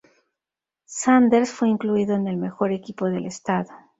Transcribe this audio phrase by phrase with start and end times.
[0.87, 3.69] Sanders fue incluido en el mejor equipo del estado.